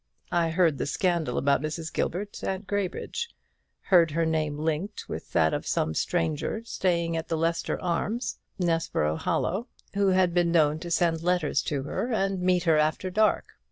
[0.31, 1.93] I heard the scandal about Mrs.
[1.93, 3.29] Gilbert at Graybridge,
[3.81, 9.17] heard her name linked with that of some stranger staying at the Leicester Arms, Nessborough
[9.17, 13.11] Hollow, who had been known to send letters to her and to meet her after
[13.11, 13.53] dark.